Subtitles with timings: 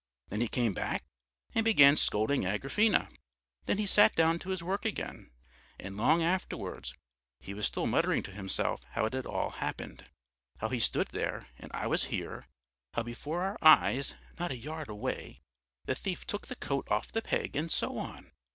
[0.29, 1.03] Then he came back
[1.53, 3.07] and began scolding Agrafena.
[3.67, 5.29] Then he sat down to his work again,
[5.79, 6.95] and long afterwards
[7.39, 10.09] he was still muttering to himself how it had all happened,
[10.57, 12.47] how he stood there and I was here,
[12.95, 15.43] how before our eyes, not a yard away,
[15.85, 18.31] the thief took the coat off the peg, and so on.